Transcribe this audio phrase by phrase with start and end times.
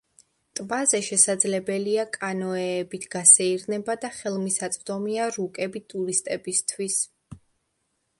[0.59, 6.97] ტბაზე შესაძლებელია კანოეებით გასეირნება და ხელმისაწვდომია რუკები ტურისტებისთვის.